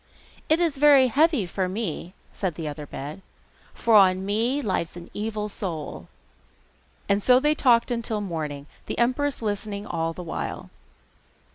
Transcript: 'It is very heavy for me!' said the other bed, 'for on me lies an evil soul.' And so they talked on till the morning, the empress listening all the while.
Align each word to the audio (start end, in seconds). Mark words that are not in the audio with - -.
'It 0.49 0.59
is 0.59 0.77
very 0.77 1.09
heavy 1.09 1.45
for 1.45 1.69
me!' 1.69 2.15
said 2.33 2.55
the 2.55 2.67
other 2.67 2.87
bed, 2.87 3.21
'for 3.71 3.93
on 3.95 4.25
me 4.25 4.59
lies 4.59 4.97
an 4.97 5.11
evil 5.13 5.47
soul.' 5.47 6.07
And 7.07 7.21
so 7.21 7.39
they 7.39 7.53
talked 7.53 7.91
on 7.91 8.01
till 8.01 8.17
the 8.17 8.25
morning, 8.25 8.65
the 8.87 8.97
empress 8.97 9.43
listening 9.43 9.85
all 9.85 10.11
the 10.11 10.23
while. 10.23 10.71